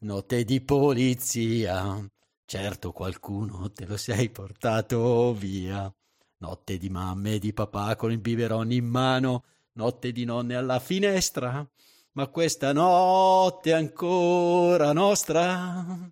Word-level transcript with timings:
notte 0.00 0.44
di 0.44 0.60
polizia. 0.60 2.04
Certo 2.44 2.92
qualcuno 2.92 3.70
te 3.72 3.86
lo 3.86 3.96
sei 3.96 4.30
portato 4.30 5.32
via. 5.34 5.92
Notte 6.38 6.78
di 6.78 6.88
mamme 6.88 7.34
e 7.34 7.38
di 7.38 7.52
papà 7.52 7.96
con 7.96 8.10
il 8.10 8.18
biberon 8.18 8.72
in 8.72 8.86
mano, 8.86 9.44
notte 9.72 10.10
di 10.10 10.24
nonne 10.24 10.54
alla 10.54 10.78
finestra. 10.78 11.66
Ma 12.12 12.26
questa 12.28 12.72
notte 12.72 13.70
è 13.70 13.74
ancora 13.74 14.92
nostra. 14.92 16.10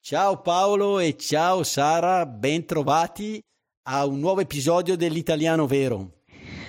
Ciao 0.00 0.40
Paolo 0.42 0.98
e 0.98 1.16
ciao 1.16 1.62
Sara, 1.62 2.26
bentrovati 2.26 3.42
a 3.84 4.04
un 4.04 4.18
nuovo 4.18 4.40
episodio 4.40 4.96
dell'Italiano 4.96 5.66
Vero. 5.66 6.24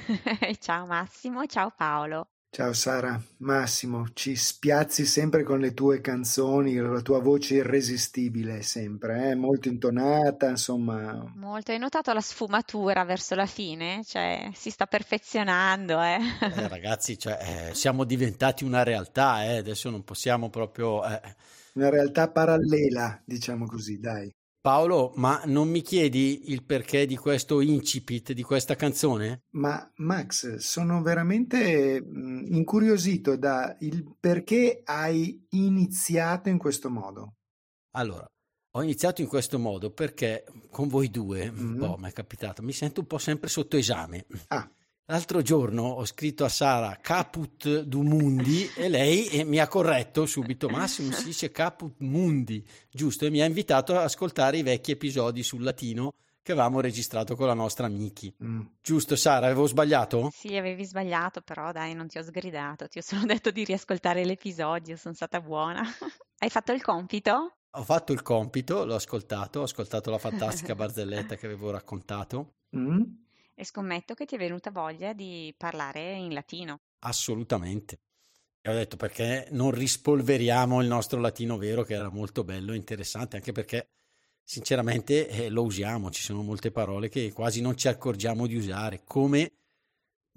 ciao 0.60 0.86
Massimo, 0.86 1.46
ciao 1.48 1.74
Paolo. 1.76 2.35
Ciao 2.56 2.72
Sara, 2.72 3.22
Massimo, 3.40 4.08
ci 4.14 4.38
spiazzi 4.38 5.06
sempre 5.06 5.44
con 5.44 5.60
le 5.60 5.74
tue 5.74 6.00
canzoni, 6.00 6.74
la 6.78 7.02
tua 7.02 7.20
voce 7.20 7.56
irresistibile 7.56 8.62
sempre, 8.62 9.32
eh? 9.32 9.36
molto 9.36 9.68
intonata, 9.68 10.48
insomma. 10.48 11.34
Molto, 11.36 11.74
hai 11.74 11.80
notato 11.80 12.14
la 12.14 12.22
sfumatura 12.22 13.04
verso 13.04 13.36
la 13.36 13.46
fine? 13.46 14.06
Cioè, 14.06 14.52
si 14.54 14.70
sta 14.70 14.86
perfezionando, 14.86 16.02
eh? 16.02 16.18
eh 16.40 16.68
ragazzi, 16.70 17.20
cioè, 17.20 17.72
eh, 17.72 17.74
siamo 17.76 18.06
diventati 18.06 18.64
una 18.64 18.84
realtà, 18.84 19.44
eh? 19.44 19.58
adesso 19.58 19.90
non 19.90 20.06
possiamo 20.06 20.50
proprio... 20.50 21.04
Eh. 21.04 21.36
Una 21.74 21.90
realtà 21.90 22.32
parallela, 22.32 23.22
diciamo 23.26 23.66
così, 23.66 24.00
dai. 24.00 24.34
Paolo, 24.66 25.12
ma 25.18 25.44
non 25.46 25.70
mi 25.70 25.84
chiedi 25.84 26.52
il 26.52 26.64
perché 26.64 27.06
di 27.06 27.16
questo 27.16 27.62
incipit, 27.62 28.32
di 28.32 28.42
questa 28.42 28.76
canzone? 28.76 29.44
Ma 29.52 29.92
Max, 29.98 30.56
sono 30.56 31.04
veramente 31.04 32.04
incuriosito 32.04 33.38
da 33.38 33.78
il 33.82 34.16
perché 34.20 34.82
hai 34.84 35.46
iniziato 35.50 36.50
in 36.50 36.58
questo 36.58 36.90
modo. 36.90 37.36
Allora, 37.92 38.26
ho 38.72 38.82
iniziato 38.82 39.22
in 39.22 39.28
questo 39.28 39.60
modo 39.60 39.92
perché 39.92 40.44
con 40.72 40.88
voi 40.88 41.12
due, 41.12 41.52
mm-hmm. 41.52 41.74
un 41.74 41.78
po' 41.78 41.98
mi 42.00 42.10
è 42.10 42.12
capitato, 42.12 42.64
mi 42.64 42.74
sento 42.74 43.02
un 43.02 43.06
po' 43.06 43.20
sempre 43.20 43.50
sotto 43.50 43.78
esame. 43.78 44.26
Ah. 44.48 44.68
L'altro 45.08 45.44
giorno 45.44 45.84
ho 45.84 46.04
scritto 46.04 46.46
a 46.46 46.50
Sara 46.50 46.98
Caput 47.00 47.82
du 47.82 48.02
Mundi 48.02 48.68
e 48.76 48.90
lei 48.90 49.44
mi 49.46 49.60
ha 49.60 49.68
corretto 49.68 50.26
subito, 50.26 50.68
Massimo 50.68 51.12
si 51.12 51.26
dice 51.26 51.52
Caput 51.52 51.94
Mundi, 52.00 52.68
giusto? 52.90 53.26
E 53.26 53.30
mi 53.30 53.40
ha 53.40 53.46
invitato 53.46 53.92
ad 53.92 54.02
ascoltare 54.02 54.58
i 54.58 54.64
vecchi 54.64 54.90
episodi 54.90 55.44
sul 55.44 55.62
latino 55.62 56.14
che 56.42 56.54
avevamo 56.54 56.80
registrato 56.80 57.36
con 57.36 57.46
la 57.46 57.54
nostra 57.54 57.88
Miki. 57.88 58.34
Mm. 58.44 58.62
Giusto 58.82 59.16
Sara, 59.16 59.46
avevo 59.46 59.68
sbagliato? 59.68 60.32
Sì, 60.34 60.56
avevi 60.56 60.84
sbagliato, 60.84 61.42
però 61.42 61.72
dai, 61.72 61.94
non 61.94 62.08
ti 62.08 62.18
ho 62.18 62.24
sgridato, 62.24 62.88
ti 62.88 62.98
ho 62.98 63.04
solo 63.04 63.26
detto 63.26 63.52
di 63.52 63.64
riascoltare 63.64 64.26
l'episodio, 64.26 64.96
sono 64.96 65.14
stata 65.14 65.40
buona. 65.40 65.84
Hai 66.40 66.50
fatto 66.50 66.72
il 66.72 66.82
compito? 66.82 67.58
Ho 67.70 67.84
fatto 67.84 68.12
il 68.12 68.24
compito, 68.24 68.86
l'ho 68.86 68.96
ascoltato, 68.96 69.60
ho 69.60 69.64
ascoltato 69.64 70.10
la 70.10 70.18
fantastica 70.18 70.74
barzelletta 70.74 71.36
che 71.36 71.46
avevo 71.46 71.70
raccontato. 71.70 72.54
Mm 72.76 73.24
e 73.56 73.66
scommetto 73.66 74.14
che 74.14 74.26
ti 74.26 74.36
è 74.36 74.38
venuta 74.38 74.70
voglia 74.70 75.14
di 75.14 75.54
parlare 75.58 76.14
in 76.14 76.34
latino. 76.34 76.82
Assolutamente. 77.00 78.00
E 78.62 78.70
ho 78.70 78.74
detto 78.74 78.98
perché 78.98 79.48
non 79.52 79.72
rispolveriamo 79.72 80.82
il 80.82 80.88
nostro 80.88 81.20
latino 81.20 81.58
vero 81.58 81.84
che 81.84 81.94
era 81.94 82.10
molto 82.10 82.44
bello 82.44 82.74
e 82.74 82.76
interessante, 82.76 83.38
anche 83.38 83.52
perché 83.52 83.90
sinceramente 84.44 85.28
eh, 85.30 85.50
lo 85.50 85.64
usiamo, 85.64 86.12
ci 86.12 86.22
sono 86.22 86.42
molte 86.42 86.72
parole 86.72 87.10
che 87.10 87.32
quasi 87.32 87.62
non 87.62 87.78
ci 87.78 87.88
accorgiamo 87.88 88.48
di 88.48 88.56
usare, 88.56 89.04
come 89.04 89.52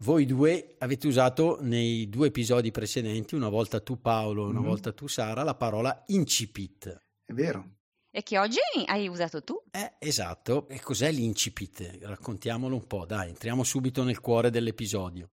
voi 0.03 0.27
due 0.27 0.77
avete 0.79 1.07
usato 1.07 1.59
nei 1.61 2.09
due 2.09 2.29
episodi 2.29 2.71
precedenti, 2.71 3.35
una 3.35 3.49
volta 3.49 3.81
tu 3.81 4.01
Paolo, 4.01 4.47
una 4.47 4.61
mm. 4.61 4.65
volta 4.65 4.93
tu 4.93 5.09
Sara, 5.09 5.43
la 5.43 5.55
parola 5.55 6.05
incipit. 6.09 7.03
È 7.25 7.33
vero. 7.33 7.78
E 8.11 8.23
che 8.23 8.39
oggi 8.39 8.59
hai 8.87 9.07
usato 9.07 9.43
tu. 9.43 9.63
Eh, 9.71 9.95
esatto. 9.99 10.69
E 10.69 10.81
cos'è 10.81 11.13
l'incipit? 11.13 11.99
Raccontiamolo 12.03 12.75
un 12.75 12.87
po', 12.87 13.05
dai, 13.05 13.29
entriamo 13.29 13.63
subito 13.63 14.03
nel 14.03 14.21
cuore 14.21 14.51
dell'episodio. 14.51 15.31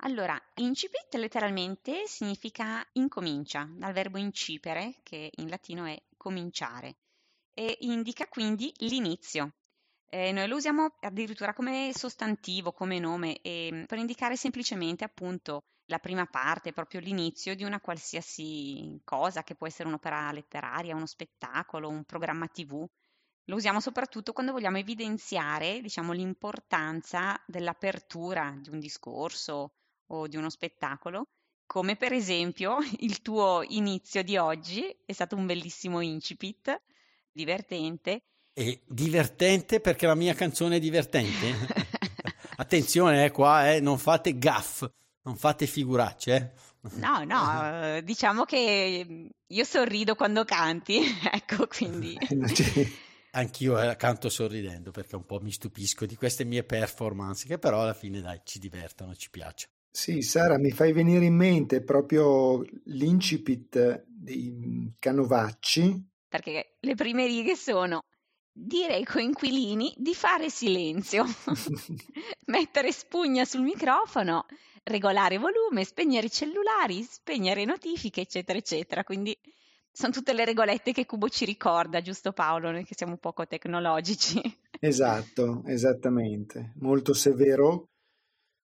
Allora, 0.00 0.38
incipit 0.56 1.14
letteralmente 1.14 2.06
significa 2.06 2.86
incomincia, 2.92 3.66
dal 3.72 3.92
verbo 3.92 4.18
incipere, 4.18 5.00
che 5.02 5.30
in 5.36 5.48
latino 5.48 5.86
è 5.86 6.00
cominciare, 6.16 6.98
e 7.54 7.78
indica 7.80 8.28
quindi 8.28 8.72
l'inizio. 8.78 9.54
Eh, 10.08 10.32
noi 10.32 10.46
lo 10.48 10.56
usiamo 10.56 10.94
addirittura 11.00 11.52
come 11.52 11.90
sostantivo, 11.94 12.72
come 12.72 12.98
nome, 12.98 13.40
eh, 13.42 13.84
per 13.86 13.98
indicare 13.98 14.36
semplicemente 14.36 15.04
appunto 15.04 15.64
la 15.86 15.98
prima 15.98 16.26
parte, 16.26 16.72
proprio 16.72 17.00
l'inizio 17.00 17.54
di 17.54 17.64
una 17.64 17.80
qualsiasi 17.80 19.00
cosa, 19.04 19.42
che 19.42 19.54
può 19.54 19.66
essere 19.66 19.88
un'opera 19.88 20.32
letteraria, 20.32 20.94
uno 20.94 21.06
spettacolo, 21.06 21.88
un 21.88 22.04
programma 22.04 22.46
TV. 22.48 22.84
Lo 23.44 23.56
usiamo 23.56 23.80
soprattutto 23.80 24.32
quando 24.32 24.52
vogliamo 24.52 24.78
evidenziare, 24.78 25.80
diciamo, 25.80 26.12
l'importanza 26.12 27.40
dell'apertura 27.46 28.56
di 28.60 28.70
un 28.70 28.78
discorso 28.80 29.74
o 30.08 30.26
di 30.26 30.36
uno 30.36 30.50
spettacolo, 30.50 31.28
come 31.66 31.96
per 31.96 32.12
esempio 32.12 32.78
il 33.00 33.22
tuo 33.22 33.62
inizio 33.68 34.22
di 34.22 34.36
oggi 34.36 34.84
è 35.04 35.12
stato 35.12 35.36
un 35.36 35.46
bellissimo 35.46 36.00
incipit, 36.00 36.80
divertente. 37.30 38.22
E 38.58 38.80
divertente 38.86 39.80
perché 39.80 40.06
la 40.06 40.14
mia 40.14 40.32
canzone 40.32 40.76
è 40.76 40.78
divertente? 40.78 41.52
Attenzione, 42.56 43.26
eh, 43.26 43.30
qua, 43.30 43.70
eh, 43.70 43.80
non 43.80 43.98
fate 43.98 44.38
gaff. 44.38 44.82
Non 45.24 45.36
fate 45.36 45.66
figuracce, 45.66 46.34
eh? 46.34 46.50
No, 46.94 47.22
no, 47.24 48.00
diciamo 48.00 48.44
che 48.44 49.30
io 49.46 49.64
sorrido 49.64 50.14
quando 50.14 50.46
canti, 50.46 51.00
ecco, 51.30 51.66
quindi... 51.66 52.16
Anch'io 53.32 53.78
eh, 53.78 53.94
canto 53.96 54.30
sorridendo 54.30 54.90
perché 54.90 55.16
un 55.16 55.26
po' 55.26 55.38
mi 55.40 55.52
stupisco 55.52 56.06
di 56.06 56.16
queste 56.16 56.44
mie 56.44 56.64
performance 56.64 57.46
che 57.46 57.58
però 57.58 57.82
alla 57.82 57.92
fine 57.92 58.22
dai 58.22 58.40
ci 58.42 58.58
divertono, 58.58 59.14
ci 59.14 59.28
piacciono. 59.28 59.74
Sì, 59.90 60.22
Sara, 60.22 60.56
mi 60.56 60.70
fai 60.70 60.94
venire 60.94 61.26
in 61.26 61.34
mente 61.34 61.82
proprio 61.82 62.64
l'incipit 62.84 64.06
dei 64.06 64.94
Canovacci. 64.98 66.08
Perché 66.26 66.76
le 66.80 66.94
prime 66.94 67.26
righe 67.26 67.54
sono 67.54 68.00
dire 68.58 68.94
ai 68.94 69.04
coinquilini 69.04 69.92
di 69.98 70.14
fare 70.14 70.48
silenzio, 70.48 71.24
mettere 72.46 72.90
spugna 72.90 73.44
sul 73.44 73.60
microfono 73.60 74.46
regolare 74.84 75.36
volume, 75.36 75.84
spegnere 75.84 76.26
i 76.26 76.30
cellulari, 76.30 77.02
spegnere 77.02 77.64
notifiche, 77.64 78.22
eccetera, 78.22 78.58
eccetera. 78.58 79.04
Quindi 79.04 79.36
sono 79.90 80.12
tutte 80.12 80.32
le 80.32 80.44
regolette 80.44 80.92
che 80.92 81.06
Cubo 81.06 81.28
ci 81.28 81.44
ricorda, 81.44 82.00
giusto 82.00 82.32
Paolo? 82.32 82.70
Noi 82.70 82.84
che 82.84 82.94
siamo 82.96 83.16
poco 83.16 83.46
tecnologici. 83.46 84.40
Esatto, 84.80 85.62
esattamente. 85.66 86.72
Molto 86.76 87.14
severo. 87.14 87.88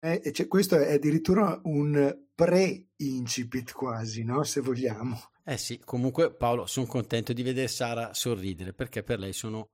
Eh, 0.00 0.32
cioè, 0.32 0.48
questo 0.48 0.76
è 0.76 0.94
addirittura 0.94 1.60
un 1.64 2.24
pre-incipit 2.34 3.72
quasi, 3.72 4.24
no? 4.24 4.42
Se 4.42 4.60
vogliamo. 4.60 5.31
Eh 5.44 5.56
sì, 5.56 5.80
comunque 5.80 6.32
Paolo, 6.32 6.66
sono 6.66 6.86
contento 6.86 7.32
di 7.32 7.42
vedere 7.42 7.66
Sara 7.66 8.14
sorridere 8.14 8.72
perché 8.72 9.02
per 9.02 9.18
lei 9.18 9.32
sono 9.32 9.70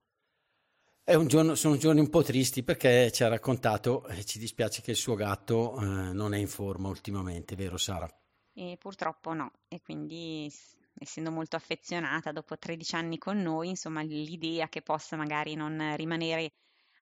un 1.05 1.27
giorno, 1.27 1.55
sono 1.55 1.77
giorni 1.77 1.99
un 1.99 2.09
po' 2.09 2.23
tristi 2.23 2.63
perché 2.63 3.11
ci 3.11 3.23
ha 3.23 3.27
raccontato 3.27 4.05
e 4.07 4.23
ci 4.25 4.39
dispiace 4.39 4.81
che 4.81 4.91
il 4.91 4.97
suo 4.97 5.15
gatto 5.15 5.79
eh, 5.79 6.13
non 6.13 6.33
è 6.33 6.37
in 6.37 6.47
forma 6.47 6.87
ultimamente, 6.87 7.55
vero 7.55 7.77
Sara? 7.77 8.07
E 8.53 8.77
purtroppo 8.79 9.33
no, 9.33 9.51
e 9.67 9.81
quindi 9.81 10.51
essendo 10.99 11.31
molto 11.31 11.55
affezionata 11.55 12.31
dopo 12.31 12.57
13 12.57 12.95
anni 12.95 13.17
con 13.17 13.39
noi, 13.41 13.69
insomma 13.69 14.01
l'idea 14.01 14.67
che 14.69 14.81
possa 14.81 15.15
magari 15.15 15.55
non 15.55 15.95
rimanere 15.95 16.53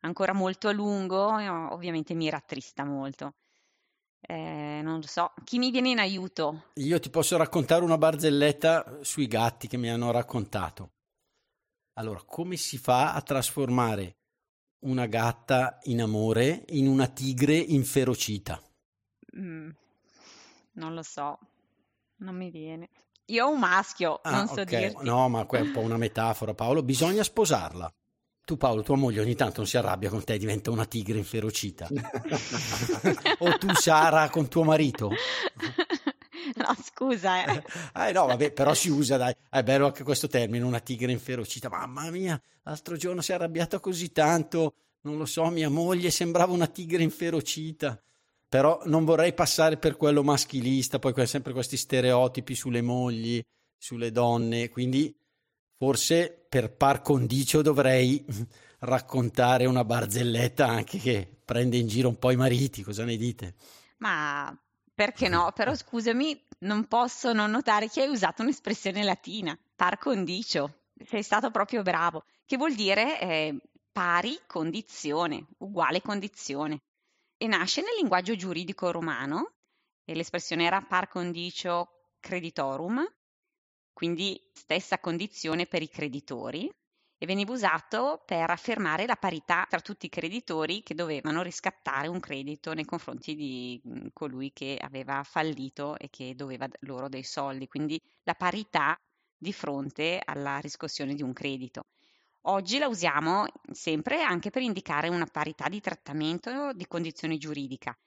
ancora 0.02 0.34
molto 0.34 0.68
a 0.68 0.72
lungo 0.72 1.38
eh, 1.38 1.48
ovviamente 1.48 2.14
mi 2.14 2.30
rattrista 2.30 2.86
molto. 2.86 3.34
Eh, 4.20 4.82
non 4.84 5.00
lo 5.00 5.08
so, 5.08 5.34
chi 5.44 5.58
mi 5.58 5.72
viene 5.72 5.90
in 5.90 6.00
aiuto? 6.00 6.72
Io 6.76 7.00
ti 7.00 7.10
posso 7.10 7.38
raccontare 7.38 7.84
una 7.84 7.98
barzelletta 7.98 9.00
sui 9.02 9.28
gatti 9.28 9.68
che 9.68 9.78
mi 9.78 9.90
hanno 9.90 10.12
raccontato. 10.12 10.92
Allora, 11.94 12.22
come 12.26 12.58
si 12.58 12.78
fa 12.78 13.14
a 13.14 13.22
trasformare 13.22 14.18
una 14.86 15.06
gatta 15.08 15.80
in 15.84 16.02
amore 16.02 16.66
in 16.70 16.88
una 16.88 17.08
tigre 17.08 17.56
inferocita? 17.56 18.62
Mm, 19.36 19.70
non 20.74 20.94
lo 20.94 21.02
so, 21.04 21.40
non 22.18 22.36
mi 22.36 22.52
viene. 22.52 22.90
Io 23.26 23.46
ho 23.46 23.50
un 23.52 23.60
maschio, 23.60 24.20
Ah, 24.24 24.38
non 24.38 24.48
so 24.48 24.62
ok. 24.62 24.64
dirti. 24.66 25.04
No, 25.06 25.28
ma 25.30 25.46
è 25.46 25.60
un 25.60 25.72
po' 25.72 25.82
una 25.82 25.98
metafora, 25.98 26.54
Paolo. 26.54 26.84
Bisogna 26.84 27.24
sposarla. 27.24 27.92
Tu, 28.48 28.56
Paolo, 28.56 28.82
tua 28.82 28.96
moglie 28.96 29.20
ogni 29.20 29.36
tanto 29.36 29.58
non 29.58 29.68
si 29.68 29.76
arrabbia 29.76 30.08
con 30.08 30.24
te, 30.24 30.38
diventa 30.38 30.72
una 30.72 30.86
tigre 30.86 31.18
inferocita. 31.18 31.90
o 33.40 33.58
tu, 33.58 33.74
Sara, 33.74 34.30
con 34.30 34.48
tuo 34.48 34.64
marito. 34.64 35.10
No, 35.10 36.74
scusa, 36.82 37.44
eh. 37.44 37.62
Eh 38.08 38.14
no, 38.14 38.26
vabbè, 38.26 38.54
però 38.54 38.74
si 38.74 38.88
usa, 38.88 39.18
dai. 39.18 39.36
È 39.50 39.62
bello 39.64 39.88
anche 39.88 40.06
questo 40.06 40.30
termine, 40.30 40.64
una 40.64 40.80
tigre 40.80 41.12
inferocita. 41.12 41.68
Mamma 41.68 42.10
mia, 42.10 42.42
l'altro 42.64 42.96
giorno 42.96 43.20
si 43.20 43.34
è 43.34 43.36
arrabbiata 43.36 43.82
così 43.82 44.14
tanto. 44.14 44.76
Non 45.02 45.18
lo 45.18 45.26
so, 45.26 45.46
mia 45.50 45.70
moglie 45.70 46.10
sembrava 46.10 46.54
una 46.54 46.68
tigre 46.68 47.04
inferocita. 47.04 48.02
Però 48.48 48.82
non 48.86 49.04
vorrei 49.04 49.34
passare 49.34 49.76
per 49.76 49.98
quello 49.98 50.24
maschilista, 50.24 51.00
poi 51.00 51.28
sempre 51.28 51.52
questi 51.52 51.76
stereotipi 51.76 52.56
sulle 52.56 52.82
mogli, 52.82 53.44
sulle 53.78 54.10
donne. 54.10 54.70
Quindi 54.70 55.14
forse 55.78 56.46
per 56.50 56.74
par 56.76 57.02
condicio 57.02 57.62
dovrei 57.62 58.26
raccontare 58.80 59.66
una 59.66 59.84
barzelletta 59.84 60.68
anche 60.68 60.98
che 60.98 61.28
prende 61.46 61.78
in 61.78 61.88
giro 61.88 62.10
un 62.10 62.18
po' 62.20 62.32
i 62.32 62.36
mariti. 62.36 62.84
Cosa 62.84 63.04
ne 63.04 63.16
dite? 63.16 63.56
Ma 63.98 64.56
perché 64.94 65.30
no? 65.30 65.52
Però 65.54 65.76
scusami, 65.76 66.46
non 66.60 66.88
posso 66.88 67.34
non 67.34 67.52
notare 67.52 67.90
che 67.90 68.02
hai 68.02 68.10
usato 68.10 68.42
un'espressione 68.42 69.04
latina, 69.04 69.58
par 69.76 69.98
condicio. 69.98 70.80
Sei 71.06 71.22
stato 71.22 71.52
proprio 71.52 71.84
bravo, 71.84 72.24
che 72.46 72.58
vuol 72.58 72.74
dire 72.74 73.20
eh, 73.20 73.56
pari 73.92 74.40
condizione, 74.48 75.46
uguale 75.60 76.02
condizione. 76.02 76.82
E 77.38 77.46
nasce 77.46 77.82
nel 77.82 77.96
linguaggio 77.98 78.36
giuridico 78.36 78.90
romano, 78.90 79.54
e 80.04 80.16
l'espressione 80.16 80.66
era 80.66 80.82
par 80.82 81.08
condicio 81.08 81.90
creditorum, 82.20 83.06
quindi 83.98 84.40
stessa 84.54 85.00
condizione 85.00 85.66
per 85.66 85.82
i 85.82 85.90
creditori, 85.90 86.72
e 87.18 87.26
veniva 87.26 87.52
usato 87.52 88.22
per 88.28 88.48
affermare 88.48 89.08
la 89.08 89.16
parità 89.16 89.66
tra 89.68 89.82
tutti 89.82 90.06
i 90.06 90.10
creditori 90.10 90.84
che 90.84 90.94
dovevano 90.94 91.42
riscattare 91.42 92.08
un 92.08 92.20
credito 92.20 92.74
nei 92.74 92.86
confronti 92.86 93.34
di 93.34 93.82
mh, 93.84 94.10
colui 94.14 94.54
che 94.54 94.78
aveva 94.80 95.24
fallito 95.24 95.98
e 95.98 96.12
che 96.12 96.36
doveva 96.36 96.68
loro 96.82 97.10
dei 97.10 97.24
soldi, 97.24 97.68
quindi 97.68 98.00
la 98.22 98.36
parità 98.36 98.96
di 99.36 99.52
fronte 99.52 100.22
alla 100.24 100.60
riscossione 100.60 101.16
di 101.16 101.24
un 101.24 101.34
credito. 101.34 101.86
Oggi 102.42 102.78
la 102.78 102.88
usiamo 102.88 103.48
sempre 103.72 104.22
anche 104.22 104.52
per 104.52 104.62
indicare 104.62 105.10
una 105.10 105.26
parità 105.26 105.70
di 105.70 105.82
trattamento 105.82 106.72
di 106.72 106.86
condizione 106.86 107.40
giuridica. 107.40 107.98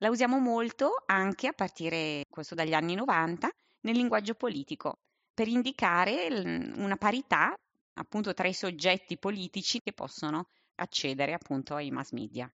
La 0.00 0.10
usiamo 0.10 0.38
molto 0.38 1.02
anche 1.06 1.46
a 1.46 1.54
partire 1.54 2.26
questo 2.28 2.54
dagli 2.54 2.74
anni 2.74 2.94
90 2.94 3.48
nel 3.80 3.96
linguaggio 3.96 4.34
politico 4.34 4.98
per 5.40 5.48
indicare 5.48 6.28
l- 6.28 6.74
una 6.76 6.96
parità 6.96 7.54
appunto 7.94 8.34
tra 8.34 8.46
i 8.46 8.52
soggetti 8.52 9.16
politici 9.16 9.80
che 9.80 9.94
possono 9.94 10.48
accedere 10.74 11.32
appunto 11.32 11.74
ai 11.74 11.90
mass 11.90 12.10
media. 12.10 12.46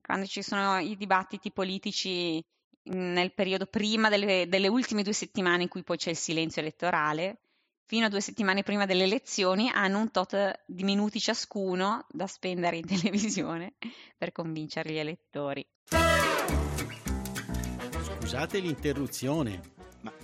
Quando 0.00 0.24
ci 0.24 0.40
sono 0.40 0.78
i 0.78 0.96
dibattiti 0.96 1.52
politici 1.52 2.42
mh, 2.82 2.96
nel 2.96 3.34
periodo 3.34 3.66
prima 3.66 4.08
delle, 4.08 4.48
delle 4.48 4.68
ultime 4.68 5.02
due 5.02 5.12
settimane 5.12 5.64
in 5.64 5.68
cui 5.68 5.82
poi 5.82 5.98
c'è 5.98 6.08
il 6.08 6.16
silenzio 6.16 6.62
elettorale, 6.62 7.40
fino 7.84 8.06
a 8.06 8.08
due 8.08 8.22
settimane 8.22 8.62
prima 8.62 8.86
delle 8.86 9.04
elezioni, 9.04 9.68
hanno 9.68 9.98
un 9.98 10.10
tot 10.10 10.62
di 10.64 10.82
minuti 10.82 11.20
ciascuno 11.20 12.06
da 12.08 12.26
spendere 12.26 12.78
in 12.78 12.86
televisione 12.88 13.74
per 14.16 14.32
convincere 14.32 14.90
gli 14.90 14.98
elettori. 14.98 15.62
Scusate 18.00 18.60
l'interruzione. 18.60 19.73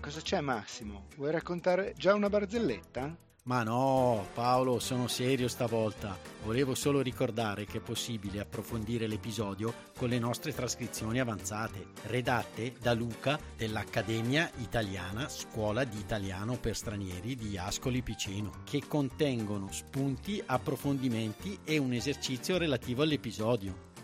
Cosa 0.00 0.22
c'è 0.22 0.40
Massimo? 0.40 1.08
Vuoi 1.16 1.30
raccontare 1.30 1.92
già 1.94 2.14
una 2.14 2.30
barzelletta? 2.30 3.14
Ma 3.42 3.62
no, 3.62 4.28
Paolo, 4.32 4.78
sono 4.78 5.08
serio 5.08 5.46
stavolta. 5.46 6.16
Volevo 6.42 6.74
solo 6.74 7.02
ricordare 7.02 7.66
che 7.66 7.78
è 7.78 7.80
possibile 7.82 8.40
approfondire 8.40 9.06
l'episodio 9.06 9.74
con 9.96 10.08
le 10.08 10.18
nostre 10.18 10.54
trascrizioni 10.54 11.20
avanzate, 11.20 11.88
redatte 12.06 12.74
da 12.80 12.94
Luca 12.94 13.38
dell'Accademia 13.56 14.50
Italiana 14.58 15.28
Scuola 15.28 15.84
di 15.84 15.98
Italiano 15.98 16.56
per 16.56 16.76
Stranieri 16.76 17.36
di 17.36 17.58
Ascoli 17.58 18.02
Piceno, 18.02 18.62
che 18.64 18.82
contengono 18.86 19.70
spunti, 19.70 20.42
approfondimenti 20.44 21.58
e 21.64 21.76
un 21.76 21.92
esercizio 21.92 22.56
relativo 22.56 23.02
all'episodio. 23.02 23.88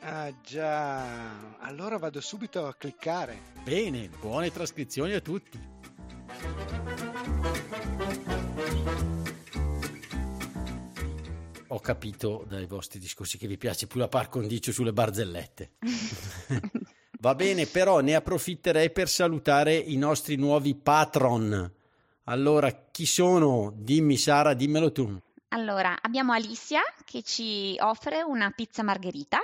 Ah 0.00 0.32
già, 0.42 1.58
allora 1.58 1.98
vado 1.98 2.20
subito 2.20 2.66
a 2.66 2.74
cliccare. 2.74 3.54
Bene, 3.64 4.08
buone 4.20 4.52
trascrizioni 4.52 5.14
a 5.14 5.20
tutti. 5.20 5.58
Ho 11.68 11.80
capito 11.80 12.44
dai 12.48 12.66
vostri 12.66 12.98
discorsi 12.98 13.38
che 13.38 13.46
vi 13.46 13.58
piace 13.58 13.86
più 13.86 13.98
la 13.98 14.08
par 14.08 14.28
condicio 14.28 14.70
sulle 14.70 14.92
barzellette. 14.92 15.72
Va 17.18 17.34
bene, 17.34 17.66
però 17.66 18.00
ne 18.00 18.14
approfitterei 18.14 18.90
per 18.92 19.08
salutare 19.08 19.74
i 19.74 19.96
nostri 19.96 20.36
nuovi 20.36 20.74
patron. 20.74 21.72
Allora, 22.24 22.70
chi 22.90 23.06
sono? 23.06 23.72
Dimmi 23.74 24.16
Sara, 24.16 24.54
dimmelo 24.54 24.92
tu. 24.92 25.18
Allora, 25.48 25.98
abbiamo 26.02 26.32
Alicia 26.32 26.80
che 27.04 27.22
ci 27.22 27.76
offre 27.80 28.22
una 28.22 28.50
pizza 28.50 28.82
margherita. 28.82 29.40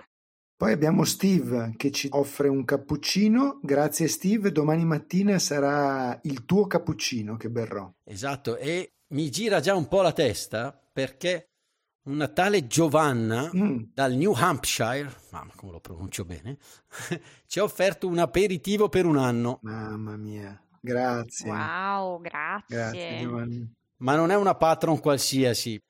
Poi 0.63 0.71
abbiamo 0.71 1.03
Steve 1.03 1.75
che 1.77 1.91
ci 1.91 2.07
offre 2.13 2.47
un 2.47 2.65
cappuccino. 2.65 3.59
Grazie 3.61 4.07
Steve, 4.07 4.53
domani 4.53 4.85
mattina 4.85 5.37
sarà 5.41 6.17
il 6.23 6.45
tuo 6.45 6.69
cappuccino 6.69 7.37
che 7.37 7.51
berrò. 7.51 7.93
Esatto, 8.05 8.57
e 8.57 8.93
mi 9.09 9.29
gira 9.29 9.59
già 9.59 9.75
un 9.75 9.89
po' 9.89 10.03
la 10.03 10.13
testa 10.13 10.81
perché 10.93 11.49
una 12.03 12.29
tale 12.29 12.69
Giovanna 12.69 13.51
Mm, 13.53 13.87
dal 13.93 14.13
New 14.13 14.35
Hampshire, 14.37 15.13
mamma 15.33 15.51
come 15.57 15.73
lo 15.73 15.81
pronuncio 15.81 16.25
bene, 16.25 16.59
ci 17.49 17.59
ha 17.59 17.65
offerto 17.65 18.07
un 18.07 18.19
aperitivo 18.19 18.89
per 18.89 19.05
un 19.05 19.17
anno, 19.17 19.59
mamma 19.63 20.17
mia, 20.17 20.57
grazie. 20.81 21.51
Wow, 21.51 22.21
grazie. 22.21 22.77
Grazie 22.77 23.19
Giovanni. 23.19 23.75
ma 23.97 24.15
non 24.15 24.31
è 24.31 24.37
una 24.37 24.55
patron 24.55 25.01
qualsiasi, 25.01 25.83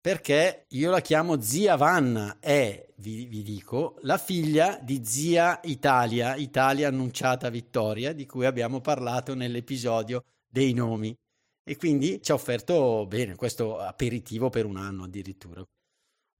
perché 0.00 0.66
io 0.68 0.90
la 0.90 1.00
chiamo 1.00 1.40
zia 1.40 1.76
Vanna, 1.76 2.38
è, 2.38 2.86
vi, 2.96 3.26
vi 3.26 3.42
dico, 3.42 3.96
la 4.02 4.16
figlia 4.18 4.78
di 4.82 5.04
zia 5.04 5.60
Italia, 5.64 6.36
Italia 6.36 6.88
annunciata 6.88 7.50
vittoria, 7.50 8.12
di 8.12 8.24
cui 8.26 8.46
abbiamo 8.46 8.80
parlato 8.80 9.34
nell'episodio 9.34 10.24
dei 10.46 10.72
nomi. 10.72 11.16
E 11.64 11.76
quindi 11.76 12.22
ci 12.22 12.30
ha 12.30 12.34
offerto 12.34 13.06
bene 13.06 13.34
questo 13.34 13.78
aperitivo 13.78 14.48
per 14.48 14.64
un 14.64 14.76
anno 14.76 15.04
addirittura. 15.04 15.62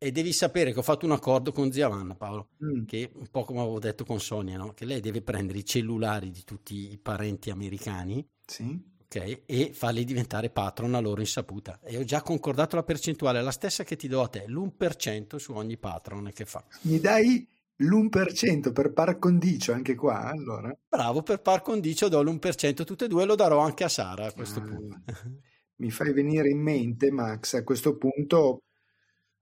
E 0.00 0.12
devi 0.12 0.32
sapere 0.32 0.72
che 0.72 0.78
ho 0.78 0.82
fatto 0.82 1.04
un 1.04 1.12
accordo 1.12 1.50
con 1.50 1.72
zia 1.72 1.88
Vanna, 1.88 2.14
Paolo, 2.14 2.50
Mm, 2.64 2.84
che 2.84 3.10
un 3.14 3.26
po' 3.28 3.44
come 3.44 3.60
avevo 3.60 3.80
detto 3.80 4.04
con 4.04 4.20
Sonia, 4.20 4.56
no? 4.56 4.72
che 4.72 4.84
lei 4.84 5.00
deve 5.00 5.22
prendere 5.22 5.58
i 5.58 5.64
cellulari 5.64 6.30
di 6.30 6.44
tutti 6.44 6.92
i 6.92 6.98
parenti 6.98 7.50
americani 7.50 8.26
sì. 8.46 8.96
Ok, 9.10 9.42
e 9.46 9.72
farli 9.72 10.04
diventare 10.04 10.50
patron 10.50 10.94
a 10.94 11.00
loro 11.00 11.20
insaputa. 11.20 11.80
E 11.82 11.96
ho 11.96 12.04
già 12.04 12.22
concordato 12.22 12.76
la 12.76 12.82
percentuale, 12.84 13.42
la 13.42 13.50
stessa 13.50 13.84
che 13.84 13.96
ti 13.96 14.08
do 14.08 14.22
a 14.22 14.28
te, 14.28 14.44
l'1% 14.46 15.36
su 15.38 15.52
ogni 15.52 15.78
patron 15.78 16.30
che 16.32 16.44
fa. 16.44 16.64
Mi 16.86 16.98
dai 16.98 17.48
l'1% 17.76 18.72
per 18.72 18.92
par 18.92 19.16
condicio 19.20 19.72
anche 19.72 19.94
qua, 19.94 20.24
allora? 20.24 20.76
Bravo, 20.90 21.22
per 21.22 21.40
par 21.40 21.62
condicio 21.62 22.08
do 22.08 22.20
l'1% 22.22 22.84
tutte 22.84 23.06
e 23.06 23.08
due, 23.08 23.24
lo 23.24 23.34
darò 23.34 23.58
anche 23.60 23.84
a 23.84 23.88
Sara 23.88 24.26
a 24.26 24.32
questo 24.34 24.60
Ah, 24.60 24.64
punto. 24.64 25.02
Mi 25.76 25.90
fai 25.90 26.12
venire 26.12 26.48
in 26.50 26.60
mente, 26.60 27.10
Max, 27.10 27.54
a 27.54 27.64
questo 27.64 27.96
punto 27.96 28.64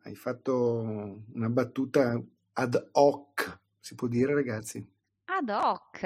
hai 0.03 0.15
fatto 0.15 1.25
una 1.35 1.49
battuta 1.51 2.23
ad 2.55 2.89
hoc, 2.93 3.61
si 3.81 3.95
può 3.95 4.07
dire 4.09 4.35
ragazzi? 4.35 4.87
Ad 5.39 5.51
hoc, 5.51 6.01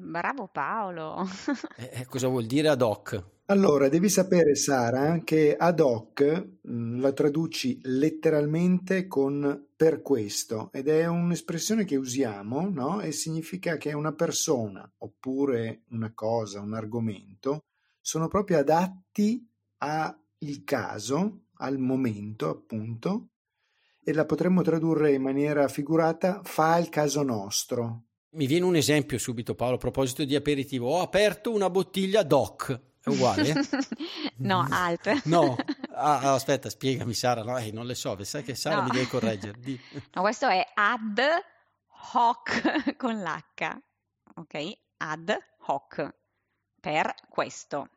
bravo 0.00 0.48
Paolo. 0.48 1.28
Eh, 1.76 2.00
eh, 2.00 2.06
cosa 2.06 2.28
vuol 2.28 2.46
dire 2.46 2.68
ad 2.68 2.80
hoc? 2.80 3.22
Allora, 3.46 3.90
devi 3.90 4.08
sapere, 4.08 4.54
Sara, 4.54 5.20
che 5.22 5.54
ad 5.54 5.80
hoc 5.80 6.46
mh, 6.62 6.98
la 6.98 7.12
traduci 7.12 7.78
letteralmente 7.82 9.06
con 9.06 9.66
per 9.76 10.00
questo 10.00 10.70
ed 10.72 10.88
è 10.88 11.04
un'espressione 11.06 11.84
che 11.84 11.96
usiamo, 11.96 12.70
no? 12.70 13.02
E 13.02 13.12
significa 13.12 13.76
che 13.76 13.92
una 13.92 14.14
persona 14.14 14.90
oppure 14.98 15.82
una 15.90 16.12
cosa, 16.14 16.60
un 16.60 16.72
argomento 16.72 17.64
sono 18.00 18.28
proprio 18.28 18.60
adatti 18.60 19.46
al 19.78 20.16
caso 20.64 21.48
al 21.56 21.76
momento, 21.76 22.48
appunto, 22.48 23.28
e 24.02 24.14
la 24.14 24.24
potremmo 24.24 24.62
tradurre 24.62 25.12
in 25.12 25.20
maniera 25.20 25.68
figurata 25.68 26.40
fa 26.42 26.78
il 26.78 26.88
caso 26.88 27.22
nostro. 27.22 28.04
Mi 28.32 28.46
viene 28.46 28.64
un 28.64 28.76
esempio 28.76 29.18
subito, 29.18 29.56
Paolo, 29.56 29.74
a 29.74 29.78
proposito 29.78 30.24
di 30.24 30.36
aperitivo. 30.36 30.88
Ho 30.88 31.00
aperto 31.00 31.52
una 31.52 31.68
bottiglia 31.68 32.22
DOC. 32.22 32.80
È 33.02 33.08
uguale? 33.08 33.54
no, 34.38 34.66
alt. 34.70 35.24
no. 35.24 35.56
Ah, 36.02 36.20
ah, 36.20 36.32
aspetta, 36.32 36.70
spiegami 36.70 37.12
Sara. 37.12 37.42
No, 37.42 37.58
eh, 37.58 37.72
non 37.72 37.84
le 37.84 37.94
so, 37.94 38.16
sai 38.24 38.42
che 38.42 38.54
Sara 38.54 38.76
no. 38.76 38.84
mi 38.84 38.90
deve 38.90 39.06
correggere. 39.06 39.58
Di... 39.60 39.78
No, 40.14 40.22
questo 40.22 40.48
è 40.48 40.66
ad 40.72 41.20
hoc 42.14 42.96
con 42.96 43.20
l'H. 43.20 43.82
Ok? 44.36 44.78
Ad 44.96 45.36
hoc. 45.66 46.14
Per 46.80 47.14
questo. 47.28 47.90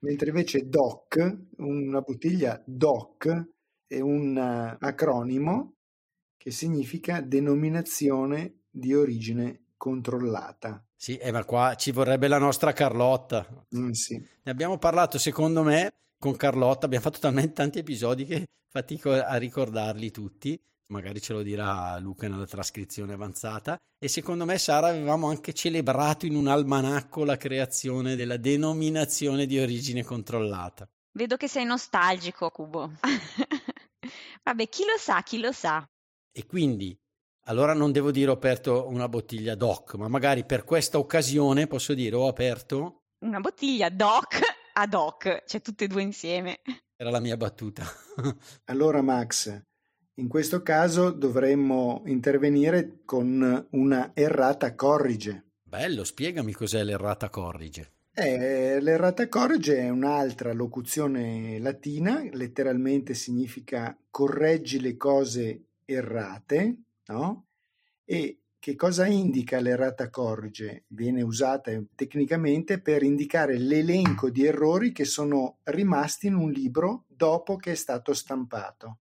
Mentre 0.00 0.28
invece 0.28 0.68
DOC, 0.68 1.38
una 1.58 2.00
bottiglia 2.02 2.62
DOC, 2.66 3.46
è 3.86 4.00
un 4.00 4.36
uh, 4.36 4.84
acronimo 4.84 5.76
che 6.36 6.50
significa 6.50 7.22
denominazione 7.22 8.64
di 8.68 8.92
origine 8.92 9.65
controllata. 9.76 10.84
Sì, 10.94 11.16
eh, 11.16 11.30
ma 11.30 11.44
qua 11.44 11.74
ci 11.74 11.90
vorrebbe 11.90 12.28
la 12.28 12.38
nostra 12.38 12.72
Carlotta. 12.72 13.46
Mm, 13.76 13.90
sì. 13.90 14.16
Ne 14.16 14.50
abbiamo 14.50 14.78
parlato, 14.78 15.18
secondo 15.18 15.62
me, 15.62 15.92
con 16.18 16.36
Carlotta, 16.36 16.86
abbiamo 16.86 17.04
fatto 17.04 17.18
talmente 17.18 17.52
tanti 17.52 17.78
episodi 17.78 18.24
che 18.24 18.46
fatico 18.68 19.12
a 19.12 19.36
ricordarli 19.36 20.10
tutti. 20.10 20.60
Magari 20.88 21.20
ce 21.20 21.32
lo 21.32 21.42
dirà 21.42 21.98
Luca 21.98 22.28
nella 22.28 22.46
trascrizione 22.46 23.12
avanzata. 23.12 23.76
E 23.98 24.08
secondo 24.08 24.44
me, 24.44 24.56
Sara, 24.58 24.88
avevamo 24.88 25.28
anche 25.28 25.52
celebrato 25.52 26.26
in 26.26 26.36
un 26.36 26.46
almanacco 26.46 27.24
la 27.24 27.36
creazione 27.36 28.14
della 28.14 28.36
denominazione 28.36 29.46
di 29.46 29.58
origine 29.58 30.04
controllata. 30.04 30.88
Vedo 31.12 31.36
che 31.36 31.48
sei 31.48 31.64
nostalgico, 31.64 32.50
Cubo. 32.50 32.92
Vabbè, 34.44 34.68
chi 34.68 34.84
lo 34.84 34.96
sa, 34.98 35.22
chi 35.22 35.38
lo 35.38 35.50
sa. 35.50 35.84
E 36.30 36.46
quindi, 36.46 36.96
allora 37.48 37.74
non 37.74 37.92
devo 37.92 38.10
dire 38.10 38.30
ho 38.30 38.34
aperto 38.34 38.86
una 38.88 39.08
bottiglia 39.08 39.54
DOC, 39.54 39.94
ma 39.94 40.08
magari 40.08 40.44
per 40.44 40.64
questa 40.64 40.98
occasione 40.98 41.66
posso 41.66 41.94
dire 41.94 42.16
ho 42.16 42.28
aperto... 42.28 43.02
Una 43.20 43.40
bottiglia 43.40 43.88
DOC 43.88 44.38
ad 44.74 44.94
hoc, 44.94 45.44
cioè 45.46 45.60
tutte 45.60 45.84
e 45.84 45.88
due 45.88 46.02
insieme. 46.02 46.60
Era 46.96 47.10
la 47.10 47.20
mia 47.20 47.36
battuta. 47.36 47.84
allora 48.66 49.00
Max, 49.00 49.62
in 50.14 50.28
questo 50.28 50.62
caso 50.62 51.10
dovremmo 51.10 52.02
intervenire 52.06 53.00
con 53.04 53.66
una 53.70 54.10
errata 54.14 54.74
corrige. 54.74 55.44
Bello, 55.62 56.04
spiegami 56.04 56.52
cos'è 56.52 56.82
l'errata 56.82 57.28
corrige. 57.28 57.92
Eh, 58.12 58.80
l'errata 58.80 59.28
corrige 59.28 59.78
è 59.78 59.88
un'altra 59.88 60.52
locuzione 60.52 61.58
latina, 61.58 62.26
letteralmente 62.32 63.12
significa 63.14 63.96
correggi 64.10 64.80
le 64.80 64.96
cose 64.96 65.64
errate, 65.84 66.76
no? 67.06 67.46
E 68.04 68.40
che 68.58 68.74
cosa 68.74 69.06
indica 69.06 69.60
l'errata 69.60 70.10
corrige? 70.10 70.84
Viene 70.88 71.22
usata 71.22 71.70
tecnicamente 71.94 72.80
per 72.80 73.02
indicare 73.02 73.58
l'elenco 73.58 74.28
di 74.28 74.44
errori 74.44 74.92
che 74.92 75.04
sono 75.04 75.58
rimasti 75.64 76.26
in 76.26 76.34
un 76.34 76.50
libro 76.50 77.04
dopo 77.06 77.56
che 77.56 77.72
è 77.72 77.74
stato 77.76 78.12
stampato. 78.12 79.00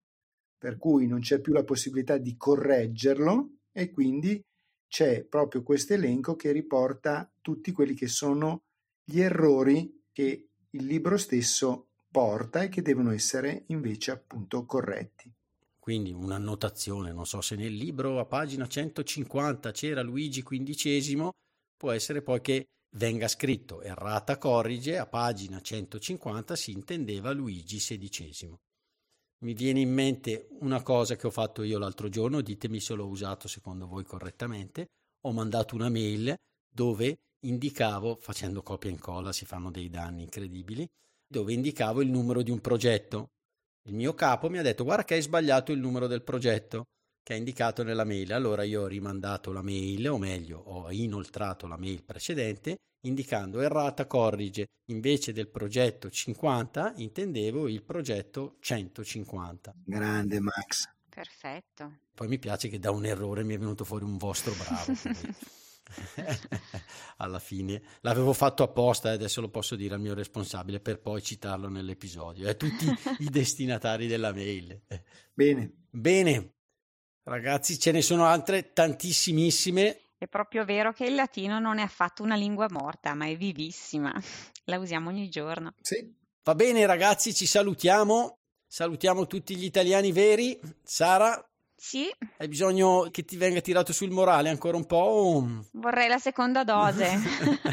Per 0.58 0.78
cui 0.78 1.06
non 1.08 1.20
c'è 1.20 1.40
più 1.40 1.54
la 1.54 1.64
possibilità 1.64 2.18
di 2.18 2.36
correggerlo 2.38 3.58
e 3.72 3.92
quindi 3.92 4.44
c'è 4.88 5.24
proprio 5.24 5.64
questo 5.64 5.94
elenco 5.94 6.36
che 6.36 6.52
riporta 6.52 7.32
tutti 7.40 7.72
quelli 7.72 7.94
che 7.94 8.08
sono 8.08 8.64
gli 9.04 9.20
errori 9.20 10.06
che 10.12 10.50
il 10.72 10.86
libro 10.86 11.18
stesso 11.18 11.90
porta 12.10 12.64
e 12.64 12.70
che 12.70 12.82
devono 12.82 13.12
essere 13.12 13.64
invece 13.68 14.12
appunto 14.12 14.66
corretti. 14.66 15.32
Quindi 15.92 16.14
un'annotazione, 16.14 17.12
non 17.12 17.26
so 17.26 17.42
se 17.42 17.58
nel 17.58 17.76
libro 17.76 18.22
a 18.22 18.26
pagina 18.26 18.66
150 18.66 19.72
c'era 19.72 20.02
Luigi 20.02 20.42
XV, 20.42 21.30
può 21.76 21.92
essere 21.92 22.22
poi 22.22 22.40
che 22.40 22.68
venga 22.96 23.28
scritto 23.28 23.82
errata 23.82 24.38
corrige, 24.38 24.98
a 24.98 25.06
pagina 25.06 25.60
150 25.60 26.56
si 26.56 26.72
intendeva 26.72 27.34
Luigi 27.34 27.76
XVI. 27.76 28.56
Mi 29.40 29.54
viene 29.54 29.82
in 29.82 29.92
mente 29.92 30.48
una 30.62 30.82
cosa 30.82 31.18
che 31.18 31.28
ho 31.28 31.30
fatto 31.30 31.62
io 31.62 31.78
l'altro 31.78 32.08
giorno, 32.08 32.40
ditemi 32.40 32.80
se 32.80 32.94
l'ho 32.94 33.08
usato 33.08 33.50
secondo 33.50 33.86
voi 33.86 34.06
correttamente, 34.06 34.92
ho 35.26 35.34
mandato 35.34 35.76
una 35.76 35.90
mail 35.90 36.34
dove 36.74 37.20
indicavo, 37.42 38.16
facendo 38.16 38.64
copia 38.64 38.90
e 38.90 38.94
incolla 38.94 39.34
si 39.34 39.44
fanno 39.44 39.70
dei 39.70 39.90
danni 39.90 40.22
incredibili, 40.22 40.88
dove 41.28 41.52
indicavo 41.52 42.02
il 42.02 42.10
numero 42.10 42.42
di 42.44 42.50
un 42.50 42.62
progetto. 42.62 43.32
Il 43.84 43.96
mio 43.96 44.14
capo 44.14 44.50
mi 44.50 44.60
ha 44.60 44.62
detto 44.62 44.84
guarda 44.84 45.04
che 45.04 45.16
hai 45.16 45.22
sbagliato 45.22 45.72
il 45.72 45.80
numero 45.80 46.08
del 46.08 46.24
progetto 46.24 46.86
che 47.24 47.34
è 47.34 47.38
indicato 47.38 47.84
nella 47.84 48.04
mail. 48.04 48.34
Allora 48.34 48.64
io 48.64 48.82
ho 48.82 48.88
rimandato 48.88 49.52
la 49.52 49.62
mail, 49.62 50.08
o 50.10 50.18
meglio, 50.18 50.60
ho 50.60 50.92
inoltrato 50.92 51.68
la 51.68 51.78
mail 51.78 52.04
precedente 52.04 52.78
indicando 53.04 53.62
errata 53.62 54.06
corrige 54.06 54.68
invece 54.92 55.34
del 55.34 55.48
progetto 55.48 56.10
50 56.10 56.94
intendevo 56.98 57.68
il 57.68 57.82
progetto 57.84 58.58
150. 58.60 59.74
Grande 59.84 60.40
Max. 60.40 60.88
Perfetto. 61.10 62.00
Poi 62.14 62.28
mi 62.28 62.40
piace 62.40 62.68
che 62.68 62.80
da 62.80 62.92
un 62.92 63.06
errore 63.06 63.44
mi 63.44 63.56
è 63.56 63.58
venuto 63.58 63.84
fuori 63.84 64.04
un 64.04 64.18
vostro 64.18 64.54
bravo. 64.54 64.94
alla 67.18 67.40
fine. 67.40 67.82
L'avevo 68.02 68.34
fatto 68.34 68.64
apposta 68.64 69.10
e 69.10 69.14
adesso 69.14 69.42
lo 69.42 69.50
posso 69.50 69.76
dire 69.76 69.96
al 69.96 70.02
mio 70.02 70.14
responsabile 70.14 70.80
per 70.80 71.00
poi 71.00 71.22
citarlo 71.22 71.70
nell'episodio. 71.70 72.48
E 72.48 72.56
tutti 72.56 72.86
i 73.20 73.30
destinatari 73.30 74.08
della 74.08 74.34
mail. 74.34 74.82
Bene. 75.34 75.72
Bene. 75.90 76.54
Ragazzi 77.24 77.80
ce 77.80 77.92
ne 77.92 78.02
sono 78.02 78.26
altre 78.26 78.74
tantissimissime. 78.74 80.00
È 80.18 80.28
proprio 80.28 80.66
vero 80.66 80.92
che 80.94 81.06
il 81.06 81.16
latino 81.16 81.60
non 81.60 81.80
è 81.80 81.84
affatto 81.84 82.24
una 82.24 82.36
lingua 82.36 82.68
morta 82.70 83.14
ma 83.14 83.28
è 83.28 83.36
vivissima. 83.36 84.14
La 84.66 84.80
usiamo 84.80 85.10
ogni 85.10 85.30
giorno. 85.30 85.74
Sì. 85.82 86.20
Va 86.44 86.56
bene 86.56 86.86
ragazzi 86.86 87.34
ci 87.34 87.46
salutiamo. 87.46 88.38
Salutiamo 88.68 89.28
tutti 89.28 89.56
gli 89.56 89.66
italiani 89.66 90.12
veri. 90.12 90.60
Sara 90.84 91.44
sì. 91.82 92.08
Hai 92.38 92.48
bisogno 92.48 93.08
che 93.10 93.26
ti 93.26 93.38
venga 93.38 93.60
tirato 93.60 93.92
sul 93.92 94.12
morale 94.12 94.50
ancora 94.50 94.78
un 94.78 94.86
po'? 94.86 94.98
O... 94.98 95.66
Vorrei 95.72 96.08
la 96.08 96.20
seconda 96.20 96.64
dose. 96.64 97.18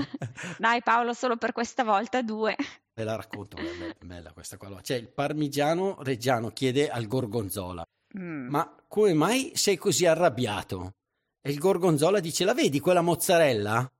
Dai 0.56 0.82
Paolo, 0.82 1.12
solo 1.12 1.36
per 1.36 1.52
questa 1.52 1.84
volta 1.84 2.22
due. 2.22 2.56
Ve 2.94 3.04
la 3.04 3.16
racconto, 3.16 3.58
è 3.58 4.02
bella 4.02 4.32
questa 4.32 4.56
qua. 4.56 4.80
Cioè, 4.80 4.96
il 4.96 5.12
parmigiano 5.12 5.98
reggiano 6.00 6.48
chiede 6.52 6.88
al 6.88 7.06
gorgonzola, 7.06 7.84
mm. 8.18 8.48
ma 8.48 8.74
come 8.88 9.12
mai 9.12 9.52
sei 9.54 9.76
così 9.76 10.06
arrabbiato? 10.06 10.94
E 11.42 11.50
il 11.50 11.58
gorgonzola 11.58 12.18
dice, 12.18 12.46
la 12.46 12.54
vedi 12.54 12.80
quella 12.80 13.02
mozzarella? 13.02 13.92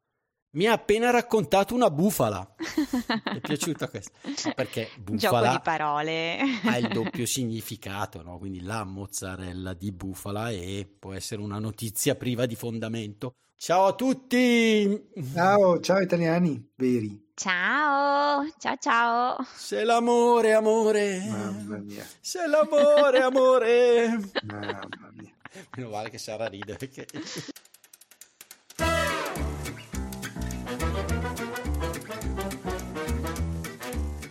Mi 0.50 0.66
ha 0.66 0.72
appena 0.72 1.10
raccontato 1.10 1.74
una 1.74 1.90
bufala. 1.90 2.54
Mi 2.56 3.36
è 3.36 3.40
piaciuta 3.40 3.88
questa? 3.88 4.10
perché 4.54 4.88
bufala 4.98 5.40
Gioco 5.42 5.52
di 5.52 5.60
parole. 5.62 6.38
ha 6.64 6.78
il 6.78 6.88
doppio 6.92 7.26
significato, 7.26 8.22
no? 8.22 8.38
Quindi 8.38 8.62
la 8.62 8.82
mozzarella 8.84 9.74
di 9.74 9.92
bufala 9.92 10.50
e 10.50 10.88
può 10.98 11.12
essere 11.12 11.42
una 11.42 11.58
notizia 11.58 12.14
priva 12.14 12.46
di 12.46 12.54
fondamento. 12.54 13.34
Ciao 13.56 13.86
a 13.86 13.92
tutti! 13.94 15.10
Ciao, 15.34 15.80
ciao 15.80 16.00
italiani 16.00 16.70
veri. 16.76 17.26
Ciao, 17.34 18.46
ciao 18.58 18.76
ciao. 18.80 19.36
Se 19.54 19.84
l'amore, 19.84 20.54
amore. 20.54 21.26
Mamma 21.28 21.76
mia. 21.78 22.06
Se 22.20 22.46
l'amore, 22.46 23.20
amore. 23.20 24.08
Mamma 24.44 25.10
mia. 25.12 25.32
Meno 25.76 25.90
male 25.90 26.08
che 26.08 26.18
Sara 26.18 26.46
ride 26.46 26.76
perché... 26.76 27.06